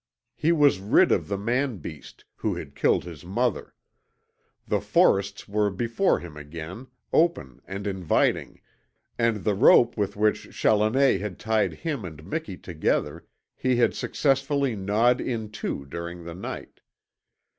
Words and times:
He 0.35 0.51
was 0.51 0.79
rid 0.79 1.11
of 1.11 1.27
the 1.27 1.37
man 1.37 1.77
beast, 1.77 2.25
who 2.37 2.55
had 2.55 2.73
killed 2.73 3.03
his 3.03 3.23
mother; 3.23 3.75
the 4.67 4.81
forests 4.81 5.47
were 5.47 5.69
before 5.69 6.17
him 6.19 6.35
again, 6.35 6.87
open 7.13 7.61
and 7.67 7.85
inviting, 7.85 8.61
and 9.19 9.43
the 9.43 9.53
rope 9.53 9.95
with 9.97 10.15
which 10.15 10.51
Challoner 10.59 11.19
had 11.19 11.37
tied 11.37 11.73
him 11.73 12.03
and 12.03 12.25
Miki 12.25 12.57
together 12.57 13.27
he 13.55 13.75
had 13.75 13.93
successfully 13.93 14.75
gnawed 14.75 15.21
in 15.21 15.51
two 15.51 15.85
during 15.85 16.23
the 16.23 16.33
night. 16.33 16.81